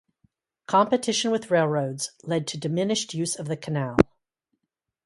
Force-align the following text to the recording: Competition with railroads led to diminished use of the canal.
Competition 0.65 1.29
with 1.29 1.51
railroads 1.51 2.09
led 2.23 2.47
to 2.47 2.57
diminished 2.57 3.13
use 3.13 3.35
of 3.37 3.47
the 3.47 3.55
canal. 3.55 3.97